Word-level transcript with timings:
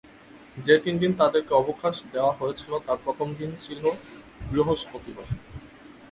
যে 0.57 0.75
তিনদিন 0.83 1.11
তাদেরকে 1.13 1.53
অবকাশ 1.53 1.95
দেয়া 2.11 2.31
হয়েছিল 2.31 2.71
তার 2.79 2.97
প্রথমদিন 3.05 3.51
ছিল 3.55 3.83
বৃহস্পতিবার। 4.51 5.27